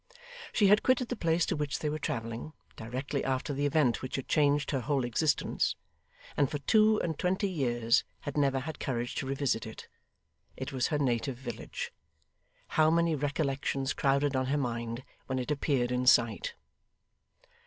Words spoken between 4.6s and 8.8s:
her whole existence; and for two and twenty years had never had